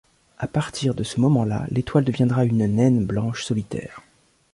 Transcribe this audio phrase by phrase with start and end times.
[0.39, 4.01] À partir de ce moment-là, l'étoile deviendra une naine blanche solitaire.